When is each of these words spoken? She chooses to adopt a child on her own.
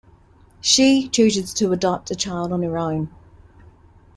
She 0.61 1.07
chooses 1.09 1.53
to 1.53 1.73
adopt 1.73 2.09
a 2.09 2.15
child 2.15 2.51
on 2.51 2.63
her 2.63 2.75
own. 2.79 3.11